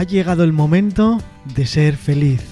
ha 0.00 0.04
llegado 0.04 0.44
el 0.44 0.54
momento 0.54 1.18
de 1.54 1.66
ser 1.66 1.94
feliz. 1.94 2.42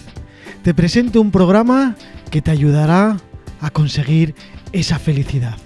Te 0.63 0.75
presento 0.75 1.19
un 1.19 1.31
programa 1.31 1.97
que 2.31 2.43
te 2.43 2.51
ayudará 2.51 3.17
a 3.63 3.71
conseguir 3.71 4.35
esa 4.73 4.99
felicidad. 4.99 5.57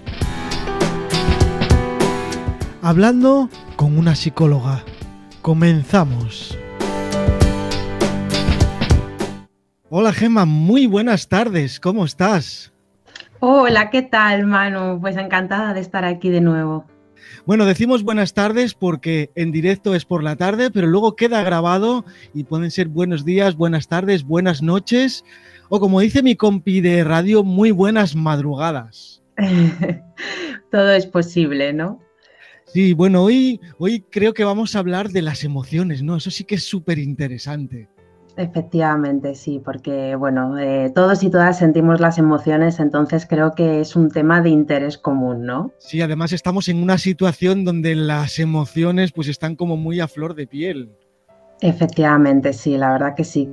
Hablando 2.82 3.50
con 3.74 3.98
una 3.98 4.14
psicóloga. 4.14 4.84
Comenzamos. 5.40 6.56
Hola 9.90 10.12
Gemma, 10.12 10.44
muy 10.44 10.86
buenas 10.86 11.26
tardes, 11.26 11.80
¿cómo 11.80 12.04
estás? 12.04 12.72
Hola, 13.40 13.90
¿qué 13.90 14.02
tal, 14.02 14.46
Manu? 14.46 15.00
Pues 15.00 15.16
encantada 15.16 15.74
de 15.74 15.80
estar 15.80 16.04
aquí 16.04 16.30
de 16.30 16.42
nuevo. 16.42 16.91
Bueno, 17.44 17.66
decimos 17.66 18.04
buenas 18.04 18.34
tardes 18.34 18.74
porque 18.74 19.30
en 19.34 19.50
directo 19.50 19.96
es 19.96 20.04
por 20.04 20.22
la 20.22 20.36
tarde, 20.36 20.70
pero 20.70 20.86
luego 20.86 21.16
queda 21.16 21.42
grabado 21.42 22.04
y 22.32 22.44
pueden 22.44 22.70
ser 22.70 22.86
buenos 22.86 23.24
días, 23.24 23.56
buenas 23.56 23.88
tardes, 23.88 24.22
buenas 24.22 24.62
noches 24.62 25.24
o 25.68 25.80
como 25.80 25.98
dice 25.98 26.22
mi 26.22 26.36
compi 26.36 26.80
de 26.80 27.02
radio, 27.02 27.42
muy 27.42 27.72
buenas 27.72 28.14
madrugadas. 28.14 29.24
Todo 30.70 30.92
es 30.92 31.06
posible, 31.06 31.72
¿no? 31.72 32.00
Sí, 32.66 32.92
bueno, 32.92 33.24
hoy, 33.24 33.60
hoy 33.78 34.04
creo 34.08 34.34
que 34.34 34.44
vamos 34.44 34.76
a 34.76 34.78
hablar 34.78 35.10
de 35.10 35.22
las 35.22 35.42
emociones, 35.42 36.00
¿no? 36.00 36.16
Eso 36.16 36.30
sí 36.30 36.44
que 36.44 36.54
es 36.54 36.64
súper 36.64 37.00
interesante. 37.00 37.88
Efectivamente, 38.36 39.34
sí, 39.34 39.60
porque 39.62 40.16
bueno, 40.16 40.58
eh, 40.58 40.90
todos 40.94 41.22
y 41.22 41.28
todas 41.28 41.58
sentimos 41.58 42.00
las 42.00 42.16
emociones, 42.16 42.80
entonces 42.80 43.26
creo 43.26 43.52
que 43.54 43.80
es 43.80 43.94
un 43.94 44.10
tema 44.10 44.40
de 44.40 44.48
interés 44.48 44.96
común, 44.96 45.44
¿no? 45.44 45.72
Sí, 45.78 46.00
además 46.00 46.32
estamos 46.32 46.68
en 46.68 46.82
una 46.82 46.96
situación 46.96 47.64
donde 47.64 47.94
las 47.94 48.38
emociones 48.38 49.12
pues 49.12 49.28
están 49.28 49.54
como 49.54 49.76
muy 49.76 50.00
a 50.00 50.08
flor 50.08 50.34
de 50.34 50.46
piel. 50.46 50.90
Efectivamente, 51.60 52.54
sí, 52.54 52.78
la 52.78 52.92
verdad 52.92 53.14
que 53.14 53.24
sí. 53.24 53.50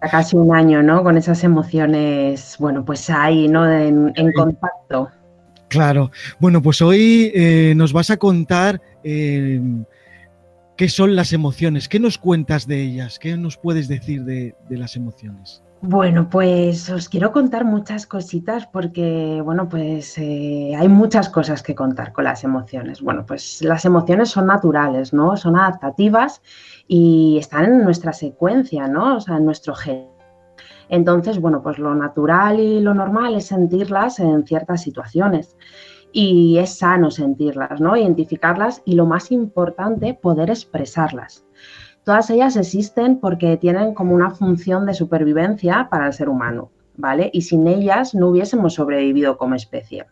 Casi 0.00 0.36
un 0.36 0.54
año, 0.54 0.82
¿no? 0.82 1.02
Con 1.02 1.18
esas 1.18 1.42
emociones, 1.44 2.56
bueno, 2.58 2.84
pues 2.84 3.10
ahí, 3.10 3.48
¿no? 3.48 3.70
En, 3.70 4.12
contacto. 4.32 5.10
Claro. 5.68 6.10
Bueno, 6.38 6.62
pues 6.62 6.80
hoy 6.80 7.30
eh, 7.34 7.74
nos 7.76 7.92
vas 7.92 8.10
a 8.10 8.16
contar 8.16 8.80
eh, 9.04 9.60
¿Qué 10.80 10.88
son 10.88 11.14
las 11.14 11.34
emociones? 11.34 11.90
¿Qué 11.90 12.00
nos 12.00 12.16
cuentas 12.16 12.66
de 12.66 12.80
ellas? 12.80 13.18
¿Qué 13.18 13.36
nos 13.36 13.58
puedes 13.58 13.86
decir 13.86 14.24
de, 14.24 14.56
las 14.70 14.96
emociones? 14.96 15.62
Bueno, 15.82 16.30
pues 16.30 16.88
os 16.88 17.06
quiero 17.06 17.32
contar 17.32 17.66
muchas 17.66 18.06
cositas 18.06 18.66
porque, 18.66 19.42
bueno, 19.44 19.68
pues 19.68 20.16
eh, 20.16 20.72
hay 20.74 20.88
muchas 20.88 21.28
cosas 21.28 21.62
que 21.62 21.74
contar 21.74 22.14
con 22.14 22.24
las 22.24 22.44
emociones. 22.44 23.02
Bueno, 23.02 23.26
pues 23.26 23.60
las 23.60 23.84
emociones 23.84 24.30
son 24.30 24.46
naturales, 24.46 25.12
¿no? 25.12 25.36
Son 25.36 25.54
adaptativas 25.54 26.40
y 26.88 27.36
están 27.38 27.66
en 27.66 27.84
nuestra 27.84 28.14
secuencia, 28.14 28.88
¿no? 28.88 29.16
O 29.16 29.20
sea, 29.20 29.36
en 29.36 29.44
nuestro 29.44 29.74
gen. 29.74 30.06
Entonces, 30.88 31.38
bueno, 31.42 31.62
pues 31.62 31.78
lo 31.78 31.94
natural 31.94 32.58
y 32.58 32.80
lo 32.80 32.94
normal 32.94 33.34
es 33.34 33.48
sentirlas 33.48 34.18
en 34.18 34.46
ciertas 34.46 34.80
situaciones 34.80 35.58
y 36.12 36.58
es 36.58 36.78
sano 36.78 37.10
sentirlas, 37.10 37.80
¿no? 37.80 37.96
Identificarlas 37.96 38.82
y 38.84 38.94
lo 38.94 39.06
más 39.06 39.30
importante, 39.32 40.14
poder 40.14 40.50
expresarlas. 40.50 41.44
Todas 42.04 42.30
ellas 42.30 42.56
existen 42.56 43.20
porque 43.20 43.56
tienen 43.56 43.94
como 43.94 44.14
una 44.14 44.30
función 44.30 44.86
de 44.86 44.94
supervivencia 44.94 45.88
para 45.90 46.06
el 46.06 46.12
ser 46.12 46.28
humano, 46.28 46.70
¿vale? 46.96 47.30
Y 47.32 47.42
sin 47.42 47.66
ellas 47.66 48.14
no 48.14 48.28
hubiésemos 48.28 48.74
sobrevivido 48.74 49.36
como 49.36 49.54
especie. 49.54 50.06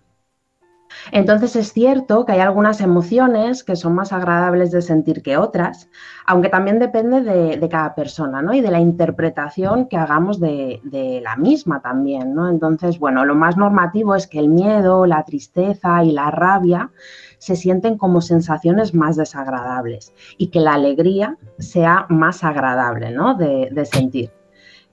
Entonces 1.12 1.56
es 1.56 1.72
cierto 1.72 2.24
que 2.24 2.32
hay 2.32 2.40
algunas 2.40 2.80
emociones 2.80 3.64
que 3.64 3.76
son 3.76 3.94
más 3.94 4.12
agradables 4.12 4.70
de 4.70 4.82
sentir 4.82 5.22
que 5.22 5.36
otras, 5.36 5.88
aunque 6.26 6.48
también 6.48 6.78
depende 6.78 7.22
de, 7.22 7.68
cada 7.68 7.94
persona 7.94 8.42
¿no? 8.42 8.54
y 8.54 8.60
de 8.60 8.70
la 8.70 8.80
interpretación 8.80 9.88
que 9.88 9.96
hagamos 9.96 10.40
de, 10.40 10.80
la 11.22 11.36
misma 11.36 11.80
también. 11.80 12.34
¿no? 12.34 12.48
Entonces, 12.48 12.98
bueno, 12.98 13.24
lo 13.24 13.34
más 13.34 13.56
normativo 13.56 14.14
es 14.14 14.26
que 14.26 14.38
el 14.38 14.48
miedo, 14.48 15.06
la 15.06 15.24
tristeza 15.24 16.02
y 16.04 16.12
la 16.12 16.30
rabia 16.30 16.90
se 17.38 17.56
sienten 17.56 17.96
como 17.98 18.20
sensaciones 18.20 18.94
más 18.94 19.16
desagradables 19.16 20.12
y 20.36 20.48
que 20.48 20.60
la 20.60 20.74
alegría 20.74 21.36
sea 21.58 22.06
más 22.08 22.44
agradable 22.44 23.10
¿no? 23.10 23.34
de, 23.34 23.84
sentir. 23.84 24.32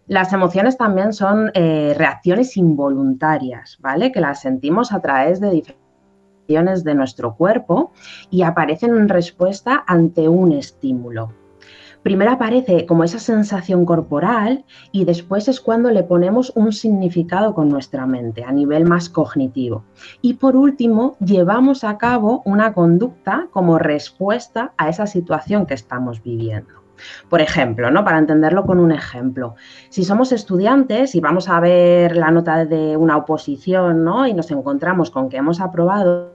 Las 0.08 0.32
emociones 0.34 0.78
también 0.78 1.14
son 1.14 1.52
eh, 1.56 1.96
reacciones 1.98 2.58
involuntarias, 2.58 3.78
¿vale? 3.82 4.12
Que 4.12 4.22
las 4.22 4.40
sentimos 4.42 4.94
a 4.94 5.02
través 5.02 5.40
de 5.40 5.50
diferentes 5.50 5.85
de 6.48 6.96
nuestro 6.96 7.36
cuerpo 7.36 7.92
y 8.30 8.44
aparecen 8.44 8.96
en 8.96 9.10
respuesta 9.10 9.84
ante 9.88 10.30
un 10.30 10.52
estímulo. 10.52 11.32
Primero 12.04 12.34
aparece 12.34 12.86
como 12.86 13.04
esa 13.04 13.18
sensación 13.18 13.84
corporal 13.84 14.64
y 14.92 15.06
después 15.06 15.48
es 15.48 15.60
cuando 15.60 15.90
le 15.90 16.04
ponemos 16.04 16.54
un 16.56 16.72
significado 16.72 17.56
con 17.56 17.68
nuestra 17.68 18.06
mente 18.06 18.44
a 18.44 18.52
nivel 18.52 18.86
más 18.86 19.10
cognitivo. 19.10 19.84
Y 20.22 20.36
por 20.36 20.56
último, 20.56 21.18
llevamos 21.20 21.84
a 21.84 21.98
cabo 21.98 22.44
una 22.46 22.74
conducta 22.74 23.48
como 23.52 23.80
respuesta 23.80 24.74
a 24.78 24.90
esa 24.90 25.08
situación 25.08 25.66
que 25.66 25.74
estamos 25.74 26.22
viviendo. 26.22 26.86
Por 27.28 27.42
ejemplo, 27.42 27.90
¿no? 27.90 28.04
Para 28.04 28.20
entenderlo 28.20 28.66
con 28.66 28.80
un 28.80 28.92
ejemplo, 28.92 29.56
si 29.90 30.04
somos 30.04 30.32
estudiantes 30.32 31.16
y 31.16 31.20
vamos 31.20 31.50
a 31.50 31.60
ver 31.60 32.16
la 32.16 32.32
nota 32.32 32.66
de 32.66 32.96
una 32.98 33.18
oposición, 33.18 34.04
¿no? 34.04 34.28
Y 34.28 34.34
nos 34.34 34.52
encontramos 34.52 35.10
con 35.12 35.30
que 35.30 35.38
hemos 35.38 35.60
aprobado 35.60 36.35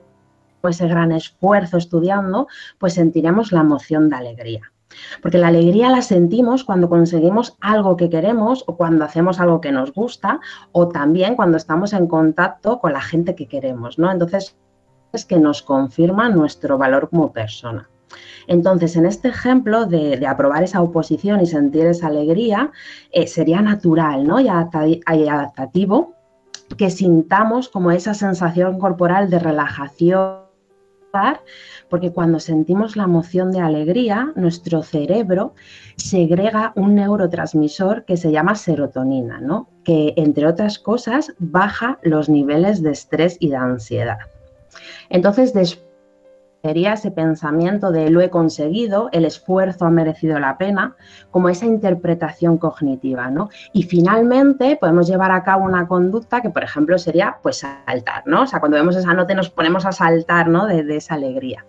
ese 0.69 0.89
gran 0.89 1.13
esfuerzo 1.13 1.77
estudiando, 1.77 2.49
pues 2.79 2.95
sentiremos 2.95 3.53
la 3.53 3.61
emoción 3.61 4.09
de 4.09 4.17
alegría. 4.17 4.73
Porque 5.23 5.39
la 5.39 5.49
alegría 5.49 5.89
la 5.91 6.03
sentimos 6.03 6.65
cuando 6.65 6.89
conseguimos 6.89 7.57
algo 7.61 7.97
que 7.97 8.11
queremos 8.11 8.65
o 8.67 8.77
cuando 8.77 9.05
hacemos 9.05 9.39
algo 9.41 9.61
que 9.61 9.73
nos 9.73 9.93
gusta 9.93 10.41
o 10.73 10.89
también 10.89 11.37
cuando 11.37 11.57
estamos 11.57 11.93
en 11.93 12.07
contacto 12.07 12.81
con 12.81 12.93
la 12.93 13.01
gente 13.01 13.35
que 13.35 13.47
queremos, 13.47 13.99
¿no? 13.99 14.11
Entonces, 14.11 14.57
es 15.13 15.25
que 15.25 15.39
nos 15.39 15.63
confirma 15.63 16.29
nuestro 16.29 16.77
valor 16.79 17.09
como 17.09 17.33
persona. 17.33 17.89
Entonces, 18.49 18.97
en 18.97 19.07
este 19.07 19.29
ejemplo 19.29 19.87
de, 19.87 20.27
aprobar 20.27 20.65
esa 20.65 20.83
oposición 20.83 21.41
y 21.41 21.47
sentir 21.47 21.87
esa 21.87 22.09
alegría, 22.09 22.73
eh, 23.13 23.29
sería 23.29 23.63
natural 23.63 24.27
¿no? 24.27 24.41
y 24.41 24.49
adaptativo 24.49 26.15
que 26.77 26.91
sintamos 26.91 27.69
como 27.69 27.91
esa 27.91 28.15
sensación 28.15 28.79
corporal 28.79 29.31
de 29.31 29.39
relajación 29.39 30.40
porque 31.89 32.13
cuando 32.13 32.41
sentimos 32.41 32.97
la 32.97 33.05
emoción 33.05 33.51
de 33.53 33.61
alegría, 33.61 34.33
nuestro 34.37 34.83
cerebro 34.83 35.55
segrega 35.97 36.73
un 36.77 36.95
neurotransmisor 36.95 38.05
que 38.05 38.17
se 38.17 38.31
llama 38.31 38.55
serotonina, 38.55 39.41
¿no? 39.41 39.69
que 39.85 40.15
entre 40.17 40.47
otras 40.47 40.79
cosas 40.79 41.33
baja 41.39 41.99
los 42.03 42.29
niveles 42.29 42.83
de 42.83 42.93
estrés 42.93 43.37
y 43.41 43.49
de 43.49 43.57
ansiedad. 43.57 44.19
Entonces, 45.09 45.53
después 45.53 45.90
sería 46.63 46.95
ese 46.95 47.11
pensamiento 47.11 47.91
de 47.91 48.11
lo 48.11 48.21
he 48.21 48.31
conseguido, 48.31 49.09
el 49.13 49.25
esfuerzo 49.25 49.87
ha 49.87 49.91
merecido 49.91 50.39
la 50.39 50.59
pena, 50.59 50.97
como 51.31 51.49
esa 51.49 51.67
interpretación 51.67 52.59
cognitiva, 52.59 53.31
¿no? 53.31 53.49
Y 53.73 53.85
finalmente 53.85 54.77
podemos 54.81 55.09
llevar 55.09 55.33
a 55.33 55.43
cabo 55.43 55.65
una 55.65 55.87
conducta 55.87 56.41
que, 56.41 56.51
por 56.51 56.63
ejemplo, 56.63 56.99
sería 56.99 57.39
pues 57.43 57.59
saltar, 57.59 58.23
¿no? 58.27 58.43
O 58.43 58.47
sea, 58.47 58.61
cuando 58.61 58.77
vemos 58.77 58.97
esa 58.97 59.15
nota 59.15 59.35
nos 59.35 59.51
ponemos 59.51 59.87
a 59.87 59.93
saltar, 59.93 60.49
¿no? 60.49 60.67
de 60.67 60.97
esa 60.97 61.15
alegría. 61.15 61.65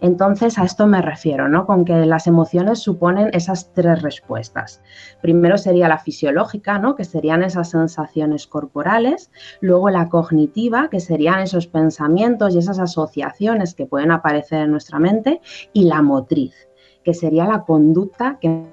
Entonces, 0.00 0.58
a 0.58 0.64
esto 0.64 0.86
me 0.86 1.02
refiero, 1.02 1.48
¿no? 1.48 1.66
Con 1.66 1.84
que 1.84 2.06
las 2.06 2.26
emociones 2.26 2.78
suponen 2.78 3.30
esas 3.32 3.72
tres 3.72 4.02
respuestas. 4.02 4.82
Primero 5.20 5.58
sería 5.58 5.88
la 5.88 5.98
fisiológica, 5.98 6.78
¿no? 6.78 6.94
Que 6.94 7.04
serían 7.04 7.42
esas 7.42 7.70
sensaciones 7.70 8.46
corporales. 8.46 9.30
Luego 9.60 9.90
la 9.90 10.08
cognitiva, 10.08 10.88
que 10.90 11.00
serían 11.00 11.40
esos 11.40 11.66
pensamientos 11.66 12.54
y 12.54 12.58
esas 12.58 12.78
asociaciones 12.78 13.74
que 13.74 13.86
pueden 13.86 14.10
aparecer 14.10 14.62
en 14.62 14.70
nuestra 14.70 14.98
mente. 14.98 15.40
Y 15.72 15.84
la 15.84 16.02
motriz, 16.02 16.68
que 17.04 17.14
sería 17.14 17.46
la 17.46 17.64
conducta 17.64 18.38
que, 18.40 18.64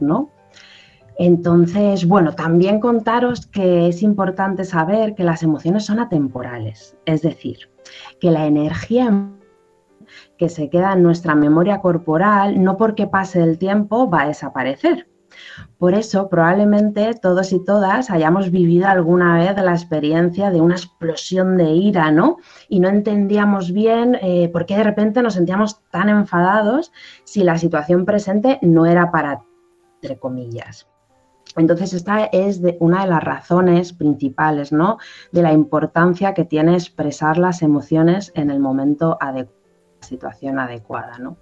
¿no? 0.00 0.30
Entonces, 1.18 2.06
bueno, 2.06 2.32
también 2.32 2.78
contaros 2.78 3.46
que 3.46 3.88
es 3.88 4.02
importante 4.02 4.64
saber 4.64 5.16
que 5.16 5.24
las 5.24 5.42
emociones 5.42 5.84
son 5.84 5.98
atemporales, 5.98 6.96
es 7.06 7.22
decir, 7.22 7.68
que 8.20 8.30
la 8.30 8.46
energía 8.46 9.10
que 10.38 10.48
se 10.48 10.70
queda 10.70 10.94
en 10.94 11.02
nuestra 11.02 11.34
memoria 11.34 11.80
corporal, 11.80 12.62
no 12.62 12.76
porque 12.76 13.06
pase 13.06 13.42
el 13.42 13.58
tiempo 13.58 14.08
va 14.08 14.22
a 14.22 14.28
desaparecer. 14.28 15.08
Por 15.78 15.94
eso, 15.94 16.28
probablemente 16.28 17.14
todos 17.14 17.52
y 17.52 17.64
todas 17.64 18.10
hayamos 18.10 18.50
vivido 18.50 18.88
alguna 18.88 19.38
vez 19.38 19.56
la 19.62 19.72
experiencia 19.72 20.50
de 20.50 20.60
una 20.60 20.74
explosión 20.74 21.56
de 21.56 21.70
ira, 21.70 22.10
¿no? 22.10 22.38
Y 22.68 22.80
no 22.80 22.88
entendíamos 22.88 23.72
bien 23.72 24.18
eh, 24.20 24.48
por 24.52 24.66
qué 24.66 24.76
de 24.76 24.84
repente 24.84 25.22
nos 25.22 25.34
sentíamos 25.34 25.80
tan 25.90 26.08
enfadados 26.08 26.92
si 27.24 27.44
la 27.44 27.58
situación 27.58 28.04
presente 28.04 28.58
no 28.62 28.86
era 28.86 29.10
para, 29.10 29.42
entre 30.02 30.18
comillas. 30.18 30.88
Entonces, 31.56 31.92
esta 31.92 32.24
es 32.24 32.60
una 32.78 33.04
de 33.04 33.10
las 33.10 33.24
razones 33.24 33.92
principales, 33.92 34.70
¿no? 34.70 34.98
De 35.32 35.42
la 35.42 35.52
importancia 35.52 36.34
que 36.34 36.44
tiene 36.44 36.74
expresar 36.74 37.38
las 37.38 37.62
emociones 37.62 38.32
en 38.34 38.50
el 38.50 38.60
momento 38.60 39.16
adecuado 39.20 39.57
situación 40.00 40.58
adecuada. 40.58 41.18
¿no? 41.18 41.36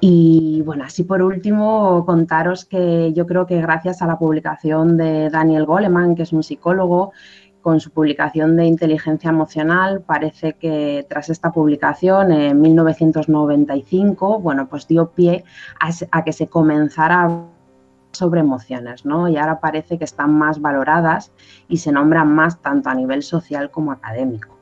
Y 0.00 0.62
bueno, 0.64 0.84
así 0.84 1.04
por 1.04 1.22
último, 1.22 2.04
contaros 2.06 2.64
que 2.64 3.12
yo 3.12 3.26
creo 3.26 3.46
que 3.46 3.60
gracias 3.60 4.02
a 4.02 4.06
la 4.06 4.18
publicación 4.18 4.96
de 4.96 5.30
Daniel 5.30 5.66
Goleman, 5.66 6.14
que 6.14 6.22
es 6.22 6.32
un 6.32 6.42
psicólogo, 6.42 7.12
con 7.60 7.80
su 7.80 7.90
publicación 7.90 8.56
de 8.56 8.66
inteligencia 8.66 9.30
emocional, 9.30 10.00
parece 10.00 10.54
que 10.54 11.06
tras 11.08 11.28
esta 11.28 11.52
publicación 11.52 12.32
en 12.32 12.60
1995, 12.60 14.40
bueno, 14.40 14.68
pues 14.68 14.86
dio 14.86 15.10
pie 15.10 15.44
a, 15.78 16.24
que 16.24 16.32
se 16.32 16.48
comenzara 16.48 17.44
sobre 18.12 18.40
emociones, 18.40 19.04
¿no? 19.04 19.28
Y 19.28 19.36
ahora 19.36 19.60
parece 19.60 19.98
que 19.98 20.04
están 20.04 20.32
más 20.32 20.60
valoradas 20.60 21.32
y 21.68 21.76
se 21.78 21.92
nombran 21.92 22.32
más 22.34 22.60
tanto 22.60 22.88
a 22.88 22.94
nivel 22.94 23.22
social 23.22 23.70
como 23.70 23.92
académico. 23.92 24.59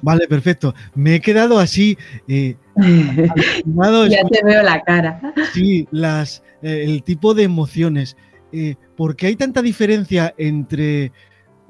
Vale, 0.00 0.26
perfecto. 0.26 0.74
Me 0.94 1.16
he 1.16 1.20
quedado 1.20 1.58
así. 1.58 1.96
Eh, 2.28 2.56
ya 2.76 4.24
te 4.30 4.44
veo 4.44 4.62
la 4.62 4.82
cara. 4.82 5.20
Sí, 5.52 5.86
las, 5.90 6.42
eh, 6.62 6.84
el 6.86 7.02
tipo 7.02 7.34
de 7.34 7.44
emociones. 7.44 8.16
Eh, 8.52 8.76
¿Por 8.96 9.16
qué 9.16 9.28
hay 9.28 9.36
tanta 9.36 9.62
diferencia 9.62 10.34
entre 10.36 11.12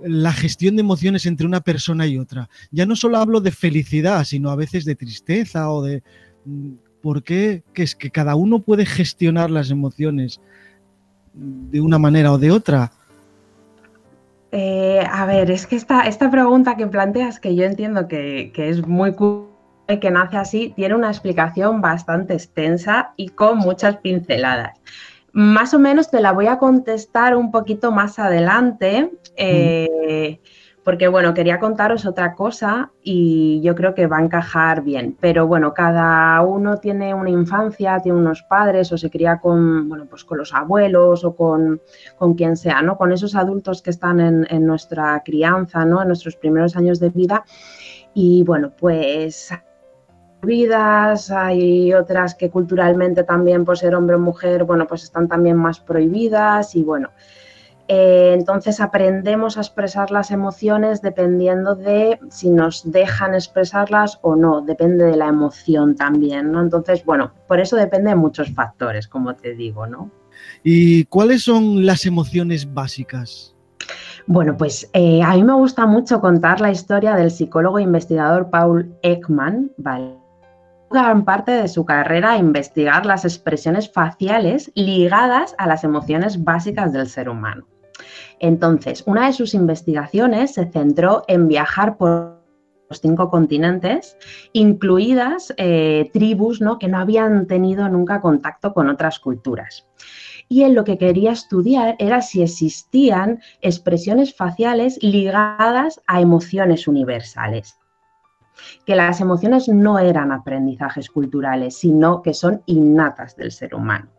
la 0.04 0.32
gestión 0.32 0.76
de 0.76 0.80
emociones 0.80 1.26
entre 1.26 1.46
una 1.46 1.60
persona 1.60 2.06
y 2.06 2.18
otra? 2.18 2.48
Ya 2.70 2.86
no 2.86 2.96
solo 2.96 3.18
hablo 3.18 3.40
de 3.40 3.52
felicidad, 3.52 4.24
sino 4.24 4.50
a 4.50 4.56
veces 4.56 4.84
de 4.84 4.94
tristeza 4.94 5.70
o 5.70 5.82
de... 5.82 6.02
Mm, 6.44 6.72
¿Por 7.00 7.24
qué? 7.24 7.64
Que 7.74 7.82
es 7.82 7.96
que 7.96 8.10
cada 8.10 8.36
uno 8.36 8.60
puede 8.60 8.86
gestionar 8.86 9.50
las 9.50 9.72
emociones 9.72 10.40
de 11.34 11.80
una 11.80 11.98
manera 11.98 12.32
o 12.32 12.38
de 12.38 12.50
otra. 12.50 12.92
Eh, 14.54 15.02
a 15.10 15.24
ver, 15.24 15.50
es 15.50 15.66
que 15.66 15.76
esta, 15.76 16.02
esta 16.02 16.30
pregunta 16.30 16.76
que 16.76 16.86
planteas, 16.86 17.40
que 17.40 17.56
yo 17.56 17.64
entiendo 17.64 18.06
que, 18.06 18.52
es 18.54 18.86
muy 18.86 19.14
cool, 19.14 19.48
que 20.00 20.10
nace 20.10 20.36
así, 20.36 20.72
tiene 20.76 20.94
una 20.94 21.08
explicación 21.08 21.80
bastante 21.80 22.34
extensa 22.34 23.14
y 23.16 23.30
con 23.30 23.58
muchas 23.58 23.96
pinceladas. 23.96 24.78
Más 25.32 25.72
o 25.72 25.78
menos 25.78 26.10
te 26.10 26.20
la 26.20 26.32
voy 26.32 26.46
a 26.46 26.58
contestar 26.58 27.34
un 27.34 27.50
poquito 27.50 27.90
más 27.90 28.18
adelante. 28.18 29.10
Eh, 29.36 30.38
porque 30.84 31.06
bueno, 31.06 31.32
quería 31.32 31.60
contaros 31.60 32.06
otra 32.06 32.34
cosa 32.34 32.90
y 33.02 33.60
yo 33.62 33.74
creo 33.74 33.94
que 33.94 34.08
va 34.08 34.18
a 34.18 34.22
encajar 34.22 34.82
bien, 34.82 35.16
pero 35.20 35.46
bueno, 35.46 35.72
cada 35.74 36.40
uno 36.42 36.78
tiene 36.78 37.14
una 37.14 37.30
infancia, 37.30 38.00
tiene 38.00 38.18
unos 38.18 38.42
padres 38.42 38.90
o 38.90 38.98
se 38.98 39.08
cría 39.08 39.38
con, 39.38 39.88
bueno, 39.88 40.06
pues 40.10 40.24
con 40.24 40.38
los 40.38 40.52
abuelos 40.52 41.24
o 41.24 41.36
con, 41.36 41.80
con 42.16 42.34
quien 42.34 42.56
sea, 42.56 42.82
¿no? 42.82 42.96
Con 42.96 43.12
esos 43.12 43.36
adultos 43.36 43.80
que 43.80 43.90
están 43.90 44.18
en, 44.20 44.66
nuestra 44.66 45.22
crianza, 45.24 45.84
¿no? 45.84 46.02
En 46.02 46.08
nuestros 46.08 46.36
primeros 46.36 46.76
años 46.76 46.98
de 46.98 47.10
vida 47.10 47.44
y 48.14 48.42
bueno, 48.42 48.72
pues 48.76 49.50
vidas, 50.42 51.30
hay 51.30 51.94
otras 51.94 52.34
que 52.34 52.50
culturalmente 52.50 53.22
también 53.22 53.64
por 53.64 53.78
ser 53.78 53.94
hombre 53.94 54.16
o 54.16 54.18
mujer, 54.18 54.64
bueno, 54.64 54.86
pues 54.88 55.04
están 55.04 55.28
también 55.28 55.56
más 55.56 55.78
prohibidas 55.78 56.74
y 56.74 56.82
bueno, 56.82 57.10
eh, 57.88 58.32
entonces 58.34 58.80
aprendemos 58.80 59.56
a 59.56 59.60
expresar 59.60 60.10
las 60.10 60.30
emociones 60.30 61.02
dependiendo 61.02 61.74
de 61.74 62.18
si 62.30 62.50
nos 62.50 62.90
dejan 62.90 63.34
expresarlas 63.34 64.18
o 64.22 64.36
no, 64.36 64.60
depende 64.60 65.04
de 65.04 65.16
la 65.16 65.28
emoción 65.28 65.94
también, 65.96 66.52
¿no? 66.52 66.60
Entonces, 66.60 67.04
bueno, 67.04 67.32
por 67.48 67.60
eso 67.60 67.76
depende 67.76 68.10
de 68.10 68.16
muchos 68.16 68.50
factores, 68.50 69.08
como 69.08 69.34
te 69.34 69.54
digo, 69.54 69.86
¿no? 69.86 70.10
¿Y 70.62 71.04
cuáles 71.04 71.42
son 71.44 71.84
las 71.84 72.06
emociones 72.06 72.72
básicas? 72.72 73.54
Bueno, 74.26 74.56
pues 74.56 74.88
eh, 74.92 75.22
a 75.22 75.34
mí 75.34 75.42
me 75.42 75.54
gusta 75.54 75.86
mucho 75.86 76.20
contar 76.20 76.60
la 76.60 76.70
historia 76.70 77.14
del 77.16 77.30
psicólogo 77.30 77.78
e 77.78 77.82
investigador 77.82 78.50
Paul 78.50 78.94
Ekman, 79.02 79.72
¿vale? 79.76 80.22
gran 80.92 81.24
parte 81.24 81.52
de 81.52 81.68
su 81.68 81.84
carrera 81.84 82.32
a 82.32 82.38
investigar 82.38 83.06
las 83.06 83.24
expresiones 83.24 83.90
faciales 83.90 84.70
ligadas 84.74 85.54
a 85.58 85.66
las 85.66 85.84
emociones 85.84 86.44
básicas 86.44 86.92
del 86.92 87.08
ser 87.08 87.28
humano. 87.28 87.66
Entonces, 88.38 89.02
una 89.06 89.26
de 89.26 89.32
sus 89.32 89.54
investigaciones 89.54 90.54
se 90.54 90.66
centró 90.66 91.24
en 91.28 91.48
viajar 91.48 91.96
por 91.96 92.42
los 92.88 93.00
cinco 93.00 93.30
continentes, 93.30 94.16
incluidas 94.52 95.52
eh, 95.56 96.10
tribus 96.12 96.60
¿no? 96.60 96.78
que 96.78 96.88
no 96.88 96.98
habían 96.98 97.46
tenido 97.46 97.88
nunca 97.88 98.20
contacto 98.20 98.74
con 98.74 98.88
otras 98.88 99.18
culturas. 99.18 99.86
Y 100.48 100.64
él 100.64 100.74
lo 100.74 100.84
que 100.84 100.98
quería 100.98 101.32
estudiar 101.32 101.96
era 101.98 102.20
si 102.20 102.42
existían 102.42 103.40
expresiones 103.62 104.34
faciales 104.34 104.98
ligadas 105.02 106.00
a 106.06 106.20
emociones 106.20 106.86
universales 106.86 107.78
que 108.84 108.96
las 108.96 109.20
emociones 109.20 109.68
no 109.68 109.98
eran 109.98 110.32
aprendizajes 110.32 111.08
culturales, 111.08 111.76
sino 111.76 112.22
que 112.22 112.34
son 112.34 112.62
innatas 112.66 113.36
del 113.36 113.52
ser 113.52 113.74
humano. 113.74 114.10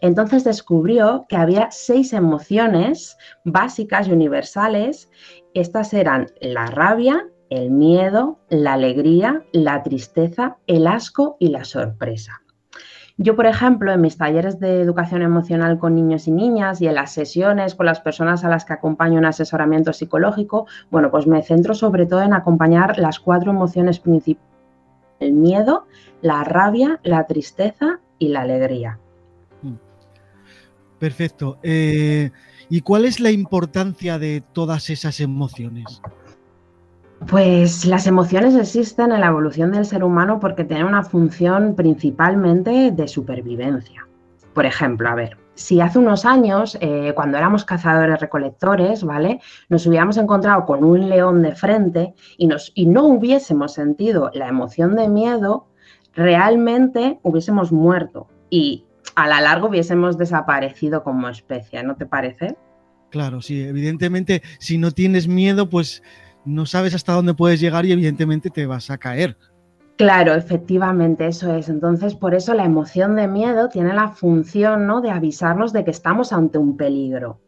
Entonces 0.00 0.44
descubrió 0.44 1.26
que 1.28 1.36
había 1.36 1.70
seis 1.70 2.12
emociones 2.12 3.16
básicas 3.44 4.08
y 4.08 4.12
universales. 4.12 5.10
Estas 5.54 5.94
eran 5.94 6.26
la 6.40 6.66
rabia, 6.66 7.26
el 7.50 7.70
miedo, 7.70 8.38
la 8.48 8.74
alegría, 8.74 9.44
la 9.52 9.82
tristeza, 9.82 10.56
el 10.66 10.86
asco 10.86 11.36
y 11.38 11.48
la 11.48 11.64
sorpresa. 11.64 12.40
Yo, 13.16 13.36
por 13.36 13.46
ejemplo, 13.46 13.92
en 13.92 14.00
mis 14.00 14.18
talleres 14.18 14.58
de 14.58 14.80
educación 14.80 15.22
emocional 15.22 15.78
con 15.78 15.94
niños 15.94 16.26
y 16.26 16.32
niñas 16.32 16.80
y 16.80 16.88
en 16.88 16.96
las 16.96 17.12
sesiones 17.12 17.76
con 17.76 17.86
las 17.86 18.00
personas 18.00 18.44
a 18.44 18.48
las 18.48 18.64
que 18.64 18.72
acompaño 18.72 19.18
en 19.18 19.24
asesoramiento 19.24 19.92
psicológico, 19.92 20.66
bueno, 20.90 21.12
pues 21.12 21.28
me 21.28 21.42
centro 21.42 21.74
sobre 21.74 22.06
todo 22.06 22.22
en 22.22 22.34
acompañar 22.34 22.98
las 22.98 23.20
cuatro 23.20 23.52
emociones 23.52 24.00
principales, 24.00 24.50
el 25.20 25.32
miedo, 25.32 25.86
la 26.22 26.42
rabia, 26.42 26.98
la 27.04 27.24
tristeza 27.28 28.00
y 28.18 28.28
la 28.28 28.40
alegría. 28.40 28.98
Perfecto. 31.04 31.58
Eh, 31.62 32.30
¿Y 32.70 32.80
cuál 32.80 33.04
es 33.04 33.20
la 33.20 33.30
importancia 33.30 34.18
de 34.18 34.42
todas 34.54 34.88
esas 34.88 35.20
emociones? 35.20 36.00
Pues 37.28 37.84
las 37.84 38.06
emociones 38.06 38.54
existen 38.54 39.12
en 39.12 39.20
la 39.20 39.26
evolución 39.26 39.72
del 39.72 39.84
ser 39.84 40.02
humano 40.02 40.40
porque 40.40 40.64
tienen 40.64 40.86
una 40.86 41.02
función 41.02 41.74
principalmente 41.74 42.90
de 42.90 43.06
supervivencia. 43.06 44.08
Por 44.54 44.64
ejemplo, 44.64 45.06
a 45.10 45.14
ver, 45.14 45.36
si 45.56 45.82
hace 45.82 45.98
unos 45.98 46.24
años, 46.24 46.78
eh, 46.80 47.12
cuando 47.14 47.36
éramos 47.36 47.66
cazadores 47.66 48.18
recolectores, 48.18 49.04
¿vale? 49.04 49.42
Nos 49.68 49.86
hubiéramos 49.86 50.16
encontrado 50.16 50.64
con 50.64 50.84
un 50.84 51.10
león 51.10 51.42
de 51.42 51.54
frente 51.54 52.14
y, 52.38 52.46
nos, 52.46 52.72
y 52.74 52.86
no 52.86 53.04
hubiésemos 53.04 53.74
sentido 53.74 54.30
la 54.32 54.48
emoción 54.48 54.96
de 54.96 55.06
miedo, 55.10 55.66
realmente 56.14 57.20
hubiésemos 57.22 57.72
muerto. 57.72 58.26
Y 58.48 58.86
a 59.14 59.28
la 59.28 59.40
largo 59.40 59.68
hubiésemos 59.68 60.18
desaparecido 60.18 61.02
como 61.02 61.28
especie, 61.28 61.82
¿no 61.82 61.96
te 61.96 62.06
parece? 62.06 62.56
Claro, 63.10 63.40
sí, 63.40 63.62
evidentemente, 63.62 64.42
si 64.58 64.76
no 64.78 64.90
tienes 64.90 65.28
miedo, 65.28 65.70
pues 65.70 66.02
no 66.44 66.66
sabes 66.66 66.94
hasta 66.94 67.12
dónde 67.12 67.34
puedes 67.34 67.60
llegar 67.60 67.86
y 67.86 67.92
evidentemente 67.92 68.50
te 68.50 68.66
vas 68.66 68.90
a 68.90 68.98
caer. 68.98 69.36
Claro, 69.96 70.34
efectivamente, 70.34 71.28
eso 71.28 71.54
es. 71.54 71.68
Entonces, 71.68 72.16
por 72.16 72.34
eso 72.34 72.52
la 72.54 72.64
emoción 72.64 73.14
de 73.14 73.28
miedo 73.28 73.68
tiene 73.68 73.94
la 73.94 74.08
función 74.08 74.86
¿no? 74.86 75.00
de 75.00 75.10
avisarnos 75.10 75.72
de 75.72 75.84
que 75.84 75.92
estamos 75.92 76.32
ante 76.32 76.58
un 76.58 76.76
peligro. 76.76 77.38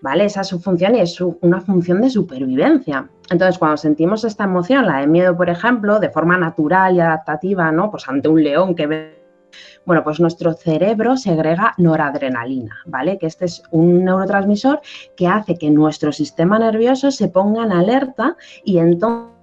¿Vale? 0.00 0.24
Esa 0.24 0.42
es 0.42 0.48
su 0.48 0.60
función 0.60 0.94
y 0.94 1.00
es 1.00 1.20
una 1.20 1.60
función 1.60 2.00
de 2.00 2.08
supervivencia. 2.08 3.10
Entonces, 3.30 3.58
cuando 3.58 3.76
sentimos 3.76 4.24
esta 4.24 4.44
emoción, 4.44 4.86
la 4.86 5.00
de 5.00 5.06
miedo, 5.06 5.36
por 5.36 5.50
ejemplo, 5.50 5.98
de 5.98 6.10
forma 6.10 6.38
natural 6.38 6.96
y 6.96 7.00
adaptativa, 7.00 7.72
¿no? 7.72 7.90
Pues 7.90 8.08
ante 8.08 8.28
un 8.28 8.42
león 8.42 8.74
que 8.74 8.86
ve 8.86 9.25
bueno, 9.84 10.02
pues 10.04 10.20
nuestro 10.20 10.52
cerebro 10.52 11.16
segrega 11.16 11.74
noradrenalina, 11.78 12.76
¿vale? 12.86 13.18
Que 13.18 13.26
este 13.26 13.44
es 13.46 13.62
un 13.70 14.04
neurotransmisor 14.04 14.80
que 15.16 15.28
hace 15.28 15.56
que 15.56 15.70
nuestro 15.70 16.12
sistema 16.12 16.58
nervioso 16.58 17.10
se 17.10 17.28
ponga 17.28 17.64
en 17.64 17.72
alerta 17.72 18.36
y 18.64 18.78
entonces 18.78 19.36